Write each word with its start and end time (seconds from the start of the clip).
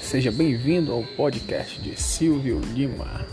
Seja 0.00 0.30
bem-vindo 0.30 0.92
ao 0.92 1.02
podcast 1.02 1.80
de 1.80 2.00
Silvio 2.00 2.60
Lima. 2.60 3.26